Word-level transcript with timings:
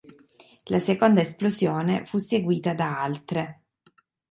La 0.63 0.79
seconda 0.79 1.21
esplosione 1.21 2.05
fu 2.05 2.17
seguita 2.17 2.73
da 2.73 3.03
altre. 3.03 3.61